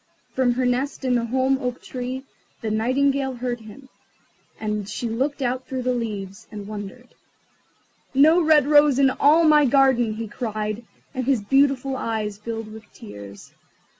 From 0.33 0.53
her 0.53 0.65
nest 0.65 1.05
in 1.05 1.13
the 1.13 1.25
holm 1.27 1.59
oak 1.59 1.79
tree 1.79 2.25
the 2.61 2.71
Nightingale 2.71 3.35
heard 3.35 3.59
him, 3.59 3.87
and 4.59 4.89
she 4.89 5.07
looked 5.07 5.43
out 5.43 5.67
through 5.67 5.83
the 5.83 5.93
leaves, 5.93 6.47
and 6.51 6.65
wondered. 6.67 7.09
"No 8.11 8.41
red 8.41 8.65
rose 8.65 8.97
in 8.97 9.11
all 9.11 9.43
my 9.43 9.63
garden!" 9.67 10.13
he 10.13 10.27
cried, 10.27 10.85
and 11.13 11.25
his 11.25 11.43
beautiful 11.43 11.95
eyes 11.95 12.39
filled 12.39 12.73
with 12.73 12.91
tears. 12.91 13.53